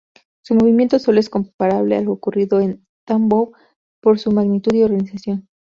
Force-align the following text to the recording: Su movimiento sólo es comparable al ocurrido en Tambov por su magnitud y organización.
Su 0.41 0.55
movimiento 0.55 0.97
sólo 0.97 1.19
es 1.19 1.29
comparable 1.29 1.95
al 1.95 2.07
ocurrido 2.07 2.59
en 2.59 2.83
Tambov 3.05 3.51
por 4.01 4.17
su 4.17 4.31
magnitud 4.31 4.73
y 4.73 4.81
organización. 4.81 5.47